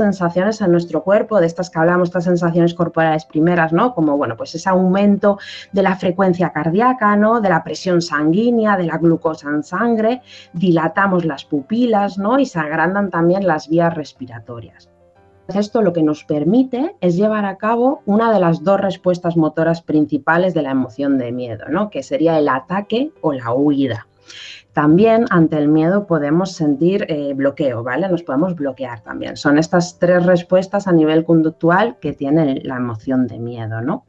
sensaciones 0.00 0.60
en 0.62 0.72
nuestro 0.72 1.02
cuerpo, 1.02 1.40
de 1.40 1.46
estas 1.46 1.68
que 1.68 1.78
hablamos, 1.78 2.08
estas 2.08 2.24
sensaciones 2.24 2.74
corporales 2.74 3.26
primeras, 3.26 3.72
¿no? 3.72 3.94
Como, 3.94 4.16
bueno, 4.16 4.36
pues 4.36 4.54
ese 4.54 4.68
aumento 4.68 5.38
de 5.72 5.82
la 5.82 5.94
frecuencia 5.96 6.50
cardíaca, 6.50 7.16
¿no? 7.16 7.40
De 7.40 7.50
la 7.50 7.62
presión 7.62 8.00
sanguínea, 8.00 8.76
de 8.76 8.84
la 8.84 8.96
glucosa 8.96 9.50
en 9.50 9.62
sangre, 9.62 10.22
dilatamos 10.54 11.24
las 11.24 11.44
pupilas, 11.44 12.16
¿no? 12.16 12.38
Y 12.38 12.46
se 12.46 12.58
agrandan 12.58 13.10
también 13.10 13.46
las 13.46 13.68
vías 13.68 13.94
respiratorias. 13.94 14.88
Esto 15.56 15.82
lo 15.82 15.92
que 15.92 16.02
nos 16.02 16.24
permite 16.24 16.96
es 17.00 17.16
llevar 17.16 17.44
a 17.44 17.56
cabo 17.56 18.02
una 18.06 18.32
de 18.32 18.40
las 18.40 18.64
dos 18.64 18.80
respuestas 18.80 19.36
motoras 19.36 19.82
principales 19.82 20.54
de 20.54 20.62
la 20.62 20.70
emoción 20.70 21.18
de 21.18 21.32
miedo, 21.32 21.66
¿no? 21.68 21.90
que 21.90 22.02
sería 22.02 22.38
el 22.38 22.48
ataque 22.48 23.12
o 23.20 23.32
la 23.32 23.52
huida. 23.52 24.06
También 24.80 25.26
ante 25.28 25.58
el 25.58 25.68
miedo 25.68 26.06
podemos 26.06 26.52
sentir 26.52 27.04
eh, 27.10 27.34
bloqueo, 27.34 27.82
¿vale? 27.82 28.08
Nos 28.08 28.22
podemos 28.22 28.54
bloquear 28.54 29.02
también. 29.02 29.36
Son 29.36 29.58
estas 29.58 29.98
tres 29.98 30.24
respuestas 30.24 30.88
a 30.88 30.92
nivel 30.92 31.22
conductual 31.26 31.98
que 32.00 32.14
tiene 32.14 32.62
la 32.64 32.76
emoción 32.76 33.26
de 33.26 33.38
miedo, 33.38 33.82
¿no? 33.82 34.06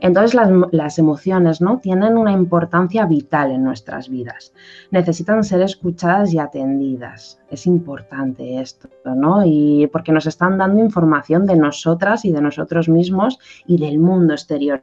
Entonces 0.00 0.34
las, 0.72 0.98
emociones 0.98 1.60
¿no? 1.60 1.78
tienen 1.78 2.18
una 2.18 2.32
importancia 2.32 3.06
vital 3.06 3.52
en 3.52 3.62
nuestras 3.62 4.08
vidas. 4.08 4.52
Necesitan 4.90 5.44
ser 5.44 5.62
escuchadas 5.62 6.34
y 6.34 6.40
atendidas. 6.40 7.38
Es 7.48 7.68
importante 7.68 8.60
esto, 8.60 8.88
¿no? 9.04 9.44
Y 9.44 9.88
porque 9.92 10.10
nos 10.10 10.26
están 10.26 10.58
dando 10.58 10.80
información 10.80 11.46
de 11.46 11.54
nosotras 11.54 12.24
y 12.24 12.32
de 12.32 12.40
nosotros 12.40 12.88
mismos 12.88 13.38
y 13.64 13.78
del 13.78 14.00
mundo 14.00 14.34
exterior. 14.34 14.82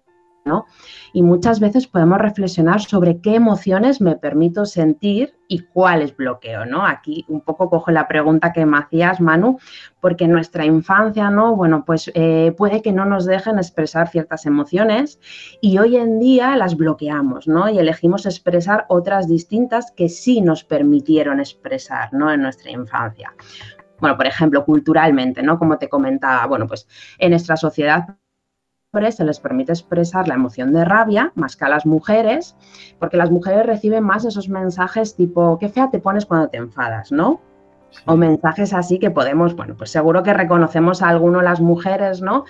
Y 1.14 1.24
muchas 1.24 1.60
veces 1.60 1.88
podemos 1.88 2.20
reflexionar 2.20 2.82
sobre 2.82 3.22
qué 3.22 3.36
emociones 3.36 4.02
me 4.02 4.16
permito 4.16 4.66
sentir 4.66 5.36
y 5.48 5.60
cuáles 5.60 6.16
bloqueo, 6.16 6.66
¿no? 6.66 6.86
Aquí 6.86 7.26
un 7.28 7.42
poco 7.42 7.70
cojo 7.70 7.92
la 7.92 8.08
pregunta 8.08 8.52
que 8.54 8.66
me 8.66 8.78
hacías, 8.78 9.22
Manu, 9.22 9.58
porque 10.02 10.26
en 10.26 10.32
nuestra 10.32 10.66
infancia, 10.66 11.30
¿no? 11.30 11.56
Bueno, 11.56 11.84
pues 11.86 12.12
eh, 12.14 12.54
puede 12.58 12.82
que 12.82 12.92
no 12.92 13.06
nos 13.06 13.26
dejen 13.26 13.58
expresar 13.58 14.10
ciertas 14.10 14.46
emociones 14.46 15.20
y 15.62 15.78
hoy 15.78 15.98
en 15.98 16.20
día 16.20 16.56
las 16.56 16.76
bloqueamos, 16.76 17.48
¿no? 17.48 17.70
Y 17.70 17.80
elegimos 17.80 18.26
expresar 18.26 18.86
otras 18.90 19.28
distintas 19.28 19.92
que 19.92 20.10
sí 20.10 20.42
nos 20.42 20.64
permitieron 20.64 21.40
expresar, 21.40 22.14
¿no? 22.14 22.32
En 22.32 22.42
nuestra 22.42 22.72
infancia. 22.72 23.34
Bueno, 24.00 24.16
por 24.16 24.28
ejemplo, 24.28 24.64
culturalmente, 24.64 25.42
¿no? 25.42 25.58
Como 25.58 25.78
te 25.78 25.90
comentaba, 25.90 26.46
bueno, 26.46 26.68
pues 26.68 26.88
en 27.18 27.32
nuestra 27.32 27.58
sociedad 27.58 28.18
se 29.16 29.24
les 29.24 29.40
permite 29.40 29.72
expresar 29.72 30.28
la 30.28 30.36
emoción 30.36 30.74
de 30.74 30.86
rabia 30.86 31.32
más 31.36 31.56
que 31.56 31.66
a 31.66 31.70
las 31.70 31.86
mujeres, 31.86 32.56
porque 33.00 33.18
las 33.18 33.32
mujeres 33.32 33.66
reciben 33.66 34.04
más 34.04 34.26
esos 34.26 34.50
mensajes 34.50 35.16
tipo, 35.16 35.58
qué 35.60 35.70
fea 35.70 35.90
te 35.90 36.00
pones 36.00 36.26
cuando 36.26 36.50
te 36.50 36.58
enfadas, 36.58 37.12
¿no? 37.12 37.42
O 38.06 38.18
mensajes 38.18 38.74
así 38.74 39.00
que 39.00 39.12
podemos, 39.12 39.56
bueno, 39.56 39.76
pues 39.78 39.92
seguro 39.92 40.24
que 40.24 40.34
reconocemos 40.34 41.02
a 41.02 41.10
alguno 41.10 41.42
las 41.42 41.62
mujeres, 41.62 42.22
¿no? 42.22 42.46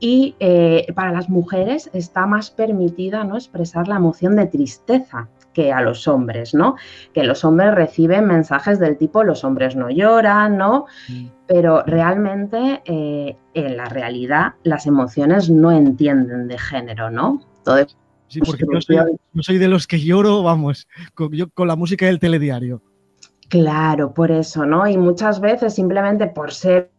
Y 0.00 0.34
eh, 0.40 0.86
para 0.96 1.12
las 1.12 1.28
mujeres 1.28 1.88
está 1.92 2.26
más 2.26 2.50
permitida 2.50 3.22
¿no? 3.22 3.36
expresar 3.36 3.86
la 3.86 3.96
emoción 3.96 4.34
de 4.34 4.46
tristeza 4.46 5.28
que 5.52 5.72
a 5.72 5.80
los 5.80 6.08
hombres, 6.08 6.54
¿no? 6.54 6.76
Que 7.12 7.24
los 7.24 7.44
hombres 7.44 7.74
reciben 7.74 8.26
mensajes 8.26 8.78
del 8.78 8.96
tipo 8.96 9.22
los 9.24 9.44
hombres 9.44 9.76
no 9.76 9.90
lloran, 9.90 10.56
¿no? 10.56 10.86
Mm. 11.08 11.26
Pero 11.46 11.82
realmente 11.84 12.82
eh, 12.84 13.36
en 13.54 13.76
la 13.76 13.86
realidad 13.86 14.54
las 14.62 14.86
emociones 14.86 15.50
no 15.50 15.70
entienden 15.72 16.48
de 16.48 16.58
género, 16.58 17.10
¿no? 17.10 17.40
Todo 17.64 17.86
sí, 18.28 18.40
porque 18.40 18.64
yo 18.70 19.42
soy, 19.42 19.58
de 19.58 19.68
los 19.68 19.86
que 19.86 20.00
lloro, 20.00 20.42
vamos, 20.42 20.88
con 21.14 21.68
la 21.68 21.76
música 21.76 22.06
del 22.06 22.18
telediario. 22.18 22.82
Claro, 23.48 24.14
por 24.14 24.30
eso, 24.30 24.64
¿no? 24.64 24.88
Y 24.88 24.96
muchas 24.96 25.38
veces 25.38 25.74
simplemente 25.74 26.26
por 26.26 26.52
ser 26.52 26.91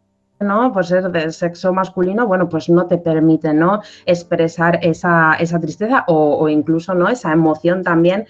¿no? 0.44 0.72
Por 0.72 0.86
ser 0.86 1.10
de 1.10 1.32
sexo 1.32 1.72
masculino, 1.72 2.26
bueno, 2.26 2.48
pues 2.48 2.68
no 2.68 2.86
te 2.86 2.98
permite, 2.98 3.52
¿no? 3.52 3.80
Expresar 4.06 4.78
esa, 4.82 5.36
tristeza 5.60 6.04
o, 6.08 6.48
incluso, 6.48 6.94
¿no? 6.94 7.08
Esa 7.08 7.32
emoción 7.32 7.82
también, 7.82 8.26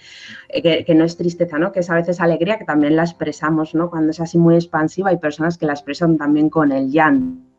eh, 0.49 0.83
que, 0.83 0.95
no 0.95 1.03
es 1.03 1.17
tristeza, 1.17 1.57
¿no? 1.59 1.71
Que 1.71 1.81
es 1.81 1.89
a 1.89 1.95
veces 1.95 2.19
alegría, 2.21 2.57
que 2.57 2.65
también 2.65 2.95
la 2.95 3.03
expresamos, 3.03 3.75
¿no? 3.75 3.89
Cuando 3.89 4.11
es 4.11 4.19
así 4.19 4.37
muy 4.37 4.55
expansiva, 4.55 5.09
hay 5.09 5.17
personas 5.17 5.57
que 5.57 5.65
la 5.65 5.73
expresan 5.73 6.17
también 6.17 6.49
con 6.49 6.71
el 6.71 6.91
llanto. 6.91 7.54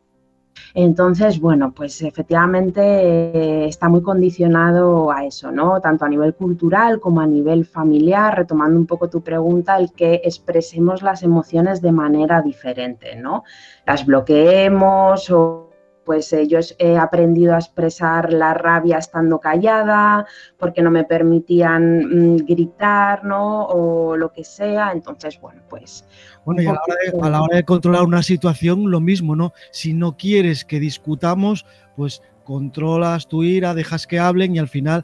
Entonces, 0.73 1.39
bueno, 1.39 1.71
pues 1.71 2.01
efectivamente 2.01 2.81
eh, 2.81 3.65
está 3.67 3.89
muy 3.89 4.01
condicionado 4.01 5.11
a 5.11 5.25
eso, 5.25 5.51
¿no? 5.51 5.81
Tanto 5.81 6.05
a 6.05 6.09
nivel 6.09 6.35
cultural 6.35 6.99
como 6.99 7.21
a 7.21 7.27
nivel 7.27 7.65
familiar, 7.65 8.37
retomando 8.37 8.79
un 8.79 8.85
poco 8.85 9.09
tu 9.09 9.21
pregunta, 9.21 9.77
el 9.77 9.91
que 9.91 10.21
expresemos 10.23 11.01
las 11.01 11.23
emociones 11.23 11.81
de 11.81 11.91
manera 11.91 12.41
diferente, 12.41 13.15
¿no? 13.15 13.43
Las 13.85 14.05
bloqueemos 14.05 15.29
o 15.29 15.67
pues 16.07 16.31
eh, 16.31 16.47
yo 16.47 16.59
he 16.79 16.97
aprendido 16.97 17.53
a 17.53 17.57
expresar 17.57 18.31
la 18.31 18.53
rabia 18.53 18.97
estando 18.97 19.39
callada, 19.39 20.25
porque 20.57 20.81
no 20.81 20.89
me 20.89 21.03
permitían 21.03 22.35
mm, 22.35 22.45
gritar, 22.45 23.25
¿no? 23.25 23.65
O 23.65 24.15
lo 24.15 24.31
que 24.31 24.45
sea. 24.45 24.93
Entonces, 24.93 25.39
bueno, 25.41 25.63
pues... 25.69 26.05
Bueno, 26.47 26.61
y 26.61 26.65
a 26.65 27.29
la, 27.29 27.41
hora 27.41 27.57
de, 27.57 27.65
controlar 27.65 28.03
una 28.03 28.23
situación, 28.23 28.89
lo 28.89 29.01
mismo, 29.01 29.35
¿no? 29.35 29.51
Si 29.71 29.93
no 29.93 30.15
quieres 30.15 30.63
que 30.63 30.79
discutamos, 30.79 31.65
pues 31.97 32.21
controlas 32.45 33.27
tu 33.27 33.43
ira, 33.43 33.73
dejas 33.73 34.07
que 34.07 34.17
hablen 34.17 34.55
y 34.55 34.59
al 34.59 34.69
final 34.69 35.03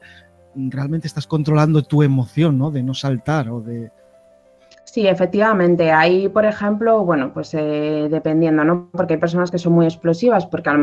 mm, 0.56 0.70
realmente 0.70 1.06
estás 1.06 1.28
controlando 1.28 1.84
tu 1.84 2.02
emoción, 2.02 2.58
¿no? 2.58 2.72
De 2.72 2.82
no 2.82 2.94
saltar 2.94 3.50
o 3.50 3.60
de... 3.60 3.92
Sí, 4.86 5.06
efectivamente. 5.06 5.92
Ahí, 5.92 6.30
por 6.30 6.46
ejemplo, 6.46 7.04
bueno, 7.04 7.34
pues 7.34 7.54
eh, 7.56 8.08
dependiendo, 8.10 8.64
¿no? 8.64 8.88
Porque 8.94 9.16
hay 9.16 9.20
personas 9.20 9.52
que 9.52 9.58
son 9.58 9.74
muy 9.74 9.86
explosivas, 9.86 10.46
porque 10.46 10.70
hay 10.70 10.80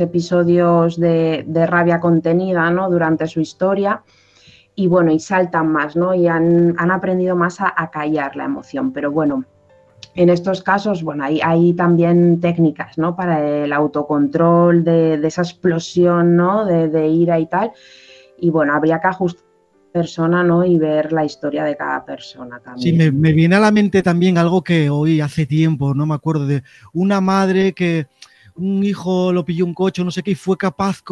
episodios 0.00 0.98
de, 0.98 1.44
rabia 1.68 2.00
contenida, 2.00 2.68
¿no? 2.72 2.90
Durante 2.90 3.28
su 3.28 3.40
historia 3.40 4.02
y 4.74 4.88
bueno, 4.88 5.12
y 5.12 5.20
saltan 5.20 5.70
más, 5.70 5.94
¿no? 5.94 6.12
Y 6.12 6.26
han, 6.26 6.74
aprendido 6.90 7.36
más 7.36 7.60
a, 7.60 7.88
callar 7.92 8.34
la 8.34 8.46
emoción. 8.46 8.92
Pero 8.92 9.12
bueno, 9.12 9.44
en 10.16 10.30
estos 10.30 10.62
casos, 10.62 11.02
bueno, 11.02 11.24
hay, 11.24 11.74
también 11.74 12.40
técnicas, 12.40 12.96
¿no? 12.96 13.14
Para 13.14 13.64
el 13.64 13.72
autocontrol 13.72 14.82
de, 14.82 15.20
esa 15.22 15.42
explosión, 15.42 16.36
¿no? 16.36 16.64
De, 16.64 17.08
ira 17.08 17.38
y 17.38 17.46
tal. 17.46 17.72
Y 18.38 18.50
bueno, 18.50 18.74
habría 18.74 18.98
que 18.98 19.08
ajustar 19.08 19.44
persona, 19.92 20.42
¿no? 20.42 20.64
Y 20.64 20.78
ver 20.78 21.12
la 21.12 21.24
historia 21.24 21.64
de 21.64 21.76
cada 21.76 22.04
persona 22.04 22.60
también. 22.60 23.00
Sí, 23.00 23.12
me, 23.12 23.32
viene 23.32 23.56
a 23.56 23.60
la 23.60 23.70
mente 23.70 24.02
también 24.02 24.36
algo 24.36 24.62
que 24.62 24.90
oí 24.90 25.20
hace 25.20 25.46
tiempo, 25.46 25.94
no 25.94 26.04
me 26.04 26.14
acuerdo, 26.14 26.46
de 26.46 26.62
una 26.92 27.22
madre 27.22 27.72
que 27.72 28.06
un 28.56 28.84
hijo 28.84 29.32
lo 29.32 29.44
pilló 29.44 29.64
un 29.64 29.72
coche, 29.72 30.04
no 30.04 30.10
sé 30.10 30.22
qué, 30.22 30.32
y 30.32 30.34
fue 30.34 30.58
capaz 30.58 31.02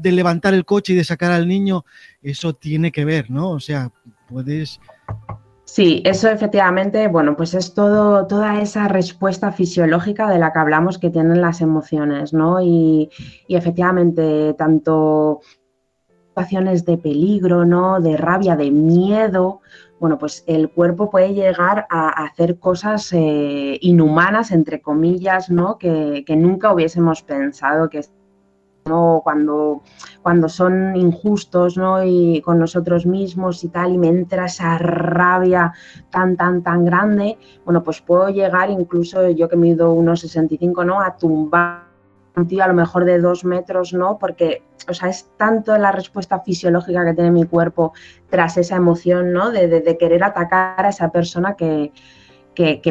de 0.00 0.12
levantar 0.12 0.54
el 0.54 0.64
coche 0.64 0.92
y 0.92 0.96
de 0.96 1.04
sacar 1.04 1.32
al 1.32 1.48
niño. 1.48 1.84
Eso 2.22 2.54
tiene 2.54 2.92
que 2.92 3.04
ver, 3.04 3.30
¿no? 3.30 3.50
O 3.50 3.60
sea, 3.60 3.90
puedes... 4.28 4.80
Sí, 5.68 6.00
eso 6.06 6.30
efectivamente, 6.30 7.08
bueno, 7.08 7.36
pues 7.36 7.52
es 7.52 7.74
todo, 7.74 8.26
toda 8.26 8.60
esa 8.62 8.88
respuesta 8.88 9.52
fisiológica 9.52 10.28
de 10.30 10.38
la 10.38 10.50
que 10.50 10.58
hablamos 10.60 10.96
que 10.98 11.10
tienen 11.10 11.42
las 11.42 11.60
emociones, 11.60 12.32
¿no? 12.32 12.62
Y, 12.62 13.10
y 13.46 13.54
efectivamente, 13.54 14.54
tanto 14.54 15.40
situaciones 16.28 16.86
de 16.86 16.96
peligro, 16.96 17.66
¿no? 17.66 18.00
De 18.00 18.16
rabia, 18.16 18.56
de 18.56 18.70
miedo, 18.70 19.60
bueno, 20.00 20.18
pues 20.18 20.44
el 20.46 20.70
cuerpo 20.70 21.10
puede 21.10 21.34
llegar 21.34 21.86
a 21.90 22.24
hacer 22.24 22.58
cosas 22.58 23.12
eh, 23.12 23.78
inhumanas, 23.82 24.52
entre 24.52 24.80
comillas, 24.80 25.50
¿no? 25.50 25.76
Que, 25.76 26.24
nunca 26.36 26.72
hubiésemos 26.72 27.22
pensado 27.22 27.90
que 27.90 27.98
cuando, 29.22 29.82
cuando 30.22 30.48
son 30.48 30.96
injustos 30.96 31.76
¿no? 31.76 32.02
y 32.04 32.40
con 32.42 32.58
nosotros 32.58 33.06
mismos 33.06 33.64
y 33.64 33.68
tal, 33.68 33.92
y 33.92 33.98
me 33.98 34.08
entra 34.08 34.46
esa 34.46 34.78
rabia 34.78 35.72
tan, 36.10 36.36
tan, 36.36 36.62
tan 36.62 36.84
grande, 36.84 37.38
bueno, 37.64 37.82
pues 37.82 38.00
puedo 38.00 38.28
llegar 38.28 38.70
incluso, 38.70 39.28
yo 39.30 39.48
que 39.48 39.56
mido 39.56 39.92
unos 39.92 40.20
65, 40.20 40.84
¿no? 40.84 41.00
a 41.00 41.16
tumbar 41.16 41.88
a 42.60 42.68
lo 42.68 42.74
mejor 42.74 43.04
de 43.04 43.18
dos 43.18 43.44
metros, 43.44 43.92
¿no? 43.92 44.18
Porque, 44.18 44.62
o 44.88 44.94
sea, 44.94 45.08
es 45.08 45.28
tanto 45.36 45.76
la 45.76 45.92
respuesta 45.92 46.40
fisiológica 46.40 47.04
que 47.04 47.14
tiene 47.14 47.30
mi 47.30 47.44
cuerpo 47.44 47.92
tras 48.30 48.56
esa 48.56 48.76
emoción, 48.76 49.32
¿no? 49.32 49.50
De, 49.50 49.96
querer 49.98 50.22
atacar 50.22 50.86
a 50.86 50.90
esa 50.90 51.10
persona 51.10 51.54
que, 51.54 51.92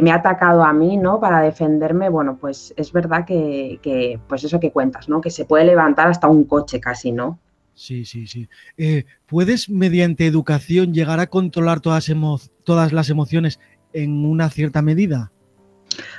me 0.02 0.12
ha 0.12 0.16
atacado 0.16 0.64
a 0.64 0.74
mí, 0.74 0.98
¿no? 0.98 1.20
Para 1.20 1.42
defenderme, 1.42 2.10
bueno, 2.10 2.38
pues 2.40 2.74
es 2.78 2.92
verdad 2.92 3.26
que, 3.26 4.20
pues 4.28 4.44
eso 4.44 4.60
que 4.60 4.72
cuentas, 4.72 5.10
¿no? 5.10 5.22
Que 5.22 5.30
se 5.30 5.46
puede 5.46 5.66
levantar 5.66 6.08
hasta 6.08 6.28
un 6.28 6.46
coche 6.46 6.80
casi, 6.80 7.12
¿no? 7.12 7.40
Sí, 7.74 8.06
sí, 8.06 8.26
sí. 8.28 8.48
Eh, 8.78 9.06
¿Puedes, 9.28 9.70
mediante 9.70 10.26
educación, 10.26 10.94
llegar 10.94 11.20
a 11.20 11.28
controlar 11.28 11.80
todas, 11.80 12.12
todas 12.64 12.94
las 12.94 13.10
emociones 13.10 13.60
en 13.94 14.26
una 14.26 14.50
cierta 14.50 14.82
medida? 14.82 15.32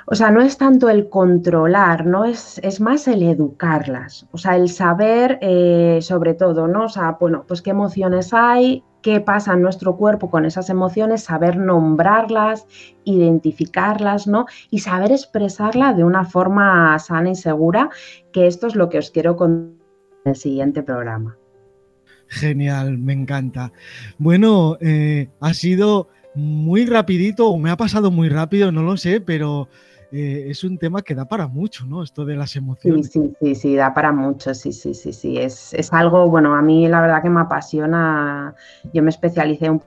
O 0.06 0.14
sea, 0.14 0.30
no 0.30 0.40
es 0.40 0.56
tanto 0.56 0.88
el 0.88 1.08
controlar, 1.08 2.06
¿no? 2.06 2.24
Es, 2.24 2.58
es 2.62 2.80
más 2.80 3.08
el 3.08 3.22
educarlas. 3.22 4.26
O 4.32 4.38
sea, 4.38 4.56
el 4.56 4.68
saber 4.68 5.38
eh, 5.42 5.98
sobre 6.02 6.34
todo, 6.34 6.66
¿no? 6.68 6.84
O 6.84 6.88
sea, 6.88 7.16
bueno, 7.20 7.44
pues 7.46 7.62
qué 7.62 7.70
emociones 7.70 8.32
hay, 8.32 8.82
qué 9.02 9.20
pasa 9.20 9.54
en 9.54 9.62
nuestro 9.62 9.96
cuerpo 9.96 10.30
con 10.30 10.44
esas 10.44 10.70
emociones, 10.70 11.24
saber 11.24 11.56
nombrarlas, 11.56 12.66
identificarlas, 13.04 14.26
¿no? 14.26 14.46
Y 14.70 14.80
saber 14.80 15.12
expresarlas 15.12 15.96
de 15.96 16.04
una 16.04 16.24
forma 16.24 16.98
sana 16.98 17.30
y 17.30 17.34
segura, 17.34 17.90
que 18.32 18.46
esto 18.46 18.66
es 18.66 18.74
lo 18.74 18.88
que 18.88 18.98
os 18.98 19.10
quiero 19.10 19.36
contar 19.36 19.78
en 20.24 20.30
el 20.30 20.36
siguiente 20.36 20.82
programa. 20.82 21.36
Genial, 22.28 22.98
me 22.98 23.14
encanta. 23.14 23.72
Bueno, 24.18 24.76
eh, 24.80 25.30
ha 25.40 25.54
sido 25.54 26.08
muy 26.34 26.86
rapidito 26.86 27.48
o 27.48 27.58
me 27.58 27.70
ha 27.70 27.76
pasado 27.76 28.10
muy 28.10 28.28
rápido, 28.28 28.70
no 28.70 28.82
lo 28.82 28.96
sé, 28.96 29.20
pero 29.20 29.68
eh, 30.12 30.46
es 30.48 30.64
un 30.64 30.78
tema 30.78 31.02
que 31.02 31.14
da 31.14 31.24
para 31.24 31.46
mucho, 31.46 31.86
¿no? 31.86 32.02
Esto 32.02 32.24
de 32.24 32.36
las 32.36 32.56
emociones. 32.56 33.10
Sí, 33.10 33.20
sí, 33.20 33.36
sí, 33.40 33.54
sí, 33.54 33.76
da 33.76 33.94
para 33.94 34.12
mucho, 34.12 34.54
sí, 34.54 34.72
sí, 34.72 34.94
sí, 34.94 35.12
sí. 35.12 35.38
Es, 35.38 35.74
es 35.74 35.92
algo, 35.92 36.28
bueno, 36.28 36.54
a 36.54 36.62
mí 36.62 36.88
la 36.88 37.00
verdad 37.00 37.22
que 37.22 37.30
me 37.30 37.40
apasiona. 37.40 38.54
Yo 38.92 39.02
me 39.02 39.10
especialicé 39.10 39.66
en 39.66 39.82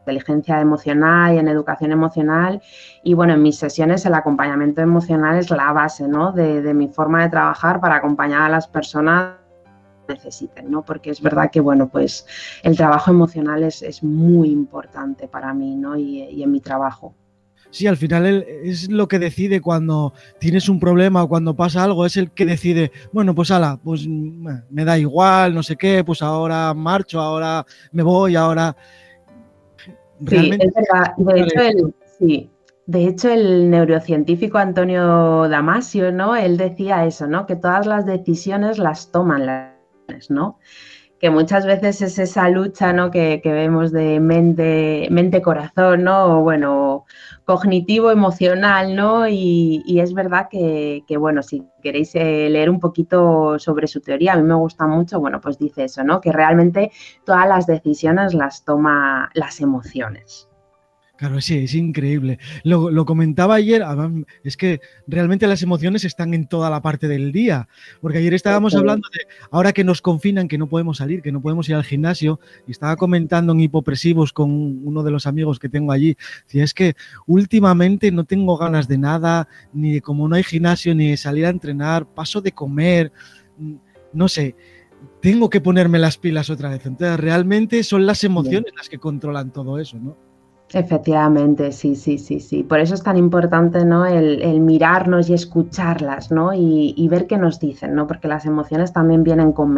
inteligencia 0.00 0.60
emocional 0.60 1.34
y 1.34 1.38
en 1.38 1.48
educación 1.48 1.92
emocional. 1.92 2.60
Y 3.02 3.14
bueno, 3.14 3.34
en 3.34 3.42
mis 3.42 3.56
sesiones 3.56 4.04
el 4.06 4.14
acompañamiento 4.14 4.80
emocional 4.80 5.38
es 5.38 5.50
la 5.50 5.72
base 5.72 6.08
¿no? 6.08 6.32
de, 6.32 6.62
de, 6.62 6.74
mi 6.74 6.88
forma 6.88 7.22
de 7.22 7.30
trabajar 7.30 7.80
para 7.80 7.96
acompañar 7.96 8.42
a 8.42 8.48
las 8.48 8.66
personas 8.66 9.40
necesiten, 10.10 10.70
¿no? 10.70 10.82
Porque 10.82 11.10
es 11.10 11.20
verdad 11.20 11.50
que, 11.50 11.60
bueno, 11.60 11.88
pues 11.88 12.26
el 12.62 12.76
trabajo 12.76 13.10
emocional 13.10 13.62
es, 13.62 14.02
muy 14.02 14.50
importante 14.50 15.28
para 15.28 15.54
mí, 15.54 15.76
¿no? 15.76 15.96
Y, 15.96 16.42
en 16.42 16.50
mi 16.50 16.60
trabajo. 16.60 17.14
Sí, 17.70 17.86
al 17.86 17.96
final 17.96 18.44
es 18.64 18.90
lo 18.90 19.06
que 19.06 19.18
decide 19.18 19.60
cuando 19.60 20.12
tienes 20.38 20.68
un 20.68 20.80
problema 20.80 21.22
o 21.22 21.28
cuando 21.28 21.54
pasa 21.54 21.84
algo, 21.84 22.04
es 22.04 22.16
el 22.16 22.32
que 22.32 22.44
decide, 22.44 22.90
bueno, 23.12 23.34
pues 23.34 23.50
ala, 23.50 23.78
pues 23.82 24.06
me 24.08 24.84
da 24.84 24.98
igual, 24.98 25.54
no 25.54 25.62
sé 25.62 25.76
qué, 25.76 26.02
pues 26.04 26.20
ahora 26.20 26.74
marcho, 26.74 27.20
ahora 27.20 27.64
me 27.92 28.02
voy, 28.02 28.34
ahora... 28.34 28.76
sí, 30.26 30.36
es 30.36 30.72
verdad. 30.74 31.14
De 31.16 31.40
hecho, 31.40 31.60
el, 31.60 31.94
sí, 32.18 32.50
de 32.86 33.06
hecho, 33.06 33.30
el 33.30 33.70
neurocientífico 33.70 34.58
Antonio 34.58 35.48
Damasio, 35.48 36.10
¿no? 36.10 36.34
Él 36.34 36.56
decía 36.56 37.06
eso, 37.06 37.28
¿no? 37.28 37.46
Que 37.46 37.54
todas 37.54 37.86
las 37.86 38.04
decisiones 38.04 38.78
las 38.78 39.12
toman 39.12 39.46
las 39.46 39.70
¿no? 40.28 40.58
Que 41.20 41.30
muchas 41.30 41.66
veces 41.66 42.00
es 42.02 42.18
esa 42.18 42.48
lucha, 42.48 42.92
¿no? 42.92 43.10
Que, 43.10 43.40
vemos 43.44 43.92
de 43.92 44.18
mente, 44.20 45.06
mente-corazón, 45.10 46.04
¿no? 46.04 46.38
O 46.38 46.42
bueno, 46.42 47.04
cognitivo-emocional, 47.44 48.96
¿no? 48.96 49.28
Y, 49.28 50.00
es 50.00 50.14
verdad 50.14 50.48
que, 50.50 51.04
que, 51.06 51.16
bueno, 51.18 51.42
si 51.42 51.62
queréis 51.82 52.14
eh, 52.14 52.48
leer 52.50 52.70
un 52.70 52.80
poquito 52.80 53.58
sobre 53.58 53.86
su 53.86 54.00
teoría, 54.00 54.32
a 54.32 54.36
mí 54.36 54.42
me 54.42 54.54
gusta 54.54 54.86
mucho, 54.86 55.20
bueno, 55.20 55.40
pues 55.40 55.58
dice 55.58 55.84
eso, 55.84 56.02
¿no? 56.02 56.20
Que 56.20 56.32
realmente 56.32 56.90
todas 57.24 57.46
las 57.46 57.66
decisiones 57.66 58.34
las 58.34 58.64
toma 58.64 59.30
las 59.34 59.60
emociones. 59.60 60.49
Claro, 61.20 61.38
sí, 61.42 61.58
es 61.58 61.74
increíble. 61.74 62.38
Lo, 62.64 63.04
comentaba 63.04 63.56
ayer, 63.56 63.84
es 64.42 64.56
que 64.56 64.80
realmente 65.06 65.46
las 65.46 65.60
emociones 65.60 66.06
están 66.06 66.32
en 66.32 66.46
toda 66.46 66.70
la 66.70 66.80
parte 66.80 67.08
del 67.08 67.30
día, 67.30 67.68
porque 68.00 68.16
ayer 68.16 68.32
estábamos 68.32 68.74
hablando 68.74 69.06
de, 69.12 69.26
ahora 69.50 69.74
que 69.74 69.84
nos 69.84 70.00
confinan, 70.00 70.48
que 70.48 70.56
no 70.56 70.66
podemos 70.66 70.96
salir, 70.96 71.20
que 71.20 71.30
no 71.30 71.42
podemos 71.42 71.68
ir 71.68 71.74
al 71.74 71.84
gimnasio, 71.84 72.40
y 72.66 72.70
estaba 72.70 72.96
comentando 72.96 73.52
en 73.52 73.60
hipopresivos 73.60 74.32
con 74.32 74.50
uno 74.50 75.02
de 75.02 75.10
los 75.10 75.26
amigos 75.26 75.58
que 75.58 75.68
tengo 75.68 75.92
allí, 75.92 76.16
decía, 76.46 76.64
es 76.64 76.72
que 76.72 76.94
últimamente 77.26 78.10
no 78.10 78.24
tengo 78.24 78.56
ganas 78.56 78.88
de 78.88 78.96
nada, 78.96 79.46
ni 79.74 79.92
de 79.92 80.00
como 80.00 80.26
no 80.26 80.36
hay 80.36 80.42
gimnasio, 80.42 80.94
ni 80.94 81.10
de 81.10 81.18
salir 81.18 81.44
a 81.44 81.50
entrenar, 81.50 82.06
paso 82.06 82.40
de 82.40 82.52
comer, 82.52 83.12
mm, 83.58 83.74
no 84.14 84.26
sé, 84.26 84.56
tengo 85.20 85.50
que 85.50 85.60
ponerme 85.60 85.98
las 85.98 86.16
pilas 86.16 86.48
otra 86.48 86.70
vez. 86.70 86.86
Entonces, 86.86 87.20
realmente 87.20 87.82
son 87.82 88.06
las 88.06 88.24
emociones 88.24 88.72
las 88.74 88.88
que 88.88 88.96
controlan 88.96 89.52
todo 89.52 89.78
eso, 89.78 89.98
¿no? 89.98 90.29
Efectivamente, 90.72 91.72
sí, 91.72 91.96
sí, 91.96 92.16
sí, 92.18 92.38
sí. 92.38 92.62
Por 92.62 92.78
eso 92.78 92.94
es 92.94 93.02
tan 93.02 93.16
importante, 93.16 93.84
¿no? 93.84 94.06
El, 94.06 94.60
mirarnos 94.60 95.28
y 95.28 95.34
escucharlas, 95.34 96.30
¿no? 96.30 96.54
Y, 96.54 97.08
ver 97.08 97.26
qué 97.26 97.38
nos 97.38 97.58
dicen, 97.58 97.94
¿no? 97.94 98.06
Porque 98.06 98.28
las 98.28 98.46
emociones 98.46 98.92
también 98.92 99.24
vienen 99.24 99.52
con 99.52 99.74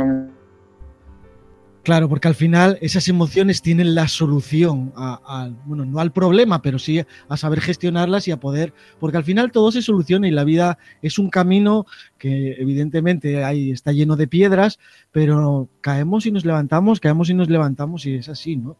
Claro, 1.82 2.08
porque 2.08 2.28
al 2.28 2.34
final 2.34 2.78
esas 2.80 3.08
emociones 3.08 3.62
tienen 3.62 3.94
la 3.94 4.06
solución, 4.06 4.92
a, 4.94 5.50
bueno, 5.64 5.84
no 5.84 5.98
al 5.98 6.12
problema, 6.12 6.62
pero 6.62 6.78
sí 6.78 7.02
a 7.28 7.36
saber 7.36 7.60
gestionarlas 7.60 8.28
y 8.28 8.30
a 8.30 8.38
poder, 8.38 8.72
porque 9.00 9.16
al 9.16 9.24
final 9.24 9.50
todo 9.50 9.72
se 9.72 9.82
soluciona 9.82 10.28
y 10.28 10.30
la 10.30 10.44
vida 10.44 10.78
es 11.00 11.18
un 11.18 11.28
camino 11.28 11.86
que 12.18 12.52
evidentemente 12.52 13.42
ahí 13.42 13.72
está 13.72 13.90
lleno 13.90 14.14
de 14.14 14.28
piedras, 14.28 14.78
pero 15.10 15.68
caemos 15.80 16.24
y 16.26 16.30
nos 16.30 16.44
levantamos, 16.44 17.00
caemos 17.00 17.30
y 17.30 17.34
nos 17.34 17.48
levantamos 17.48 18.06
y 18.06 18.14
es 18.14 18.28
así, 18.28 18.56
¿no? 18.56 18.76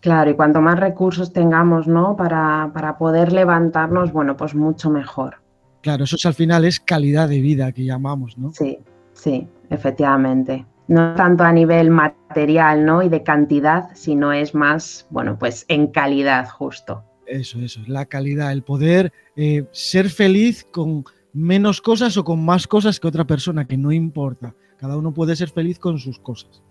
Claro, 0.00 0.30
y 0.30 0.34
cuanto 0.34 0.60
más 0.60 0.78
recursos 0.78 1.32
tengamos, 1.32 1.88
¿no? 1.88 2.16
Para, 2.16 2.96
poder 2.98 3.32
levantarnos, 3.32 4.12
bueno, 4.12 4.36
pues 4.36 4.54
mucho 4.54 4.90
mejor. 4.90 5.36
Claro, 5.82 6.04
eso 6.04 6.16
es, 6.16 6.26
al 6.26 6.34
final 6.34 6.64
es 6.64 6.78
calidad 6.78 7.28
de 7.28 7.40
vida 7.40 7.72
que 7.72 7.84
llamamos, 7.84 8.38
¿no? 8.38 8.52
Sí, 8.52 8.78
sí, 9.12 9.48
efectivamente. 9.70 10.66
No 10.86 11.14
tanto 11.14 11.44
a 11.44 11.52
nivel 11.52 11.90
material, 11.90 12.84
¿no? 12.84 13.02
Y 13.02 13.08
de 13.08 13.22
cantidad, 13.22 13.90
sino 13.94 14.32
es 14.32 14.54
más, 14.54 15.06
bueno, 15.10 15.38
pues 15.38 15.64
en 15.68 15.88
calidad 15.88 16.48
justo. 16.48 17.02
Eso, 17.26 17.58
eso, 17.60 17.80
la 17.86 18.06
calidad, 18.06 18.52
el 18.52 18.62
poder 18.62 19.12
eh, 19.36 19.66
ser 19.72 20.08
feliz 20.08 20.66
con 20.70 21.04
menos 21.32 21.82
cosas 21.82 22.16
o 22.16 22.24
con 22.24 22.42
más 22.42 22.66
cosas 22.66 22.98
que 22.98 23.08
otra 23.08 23.26
persona, 23.26 23.66
que 23.66 23.76
no 23.76 23.92
importa. 23.92 24.54
Cada 24.78 24.96
uno 24.96 25.12
puede 25.12 25.36
ser 25.36 25.50
feliz 25.50 25.78
con 25.78 25.98
sus 25.98 26.18
cosas. 26.18 26.62